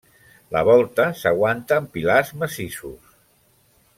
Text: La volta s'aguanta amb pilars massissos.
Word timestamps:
La 0.53 0.63
volta 0.69 1.05
s'aguanta 1.19 1.77
amb 1.81 1.93
pilars 1.97 2.33
massissos. 2.45 3.15